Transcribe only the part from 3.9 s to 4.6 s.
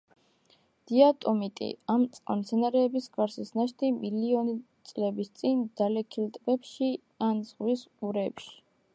მილიონი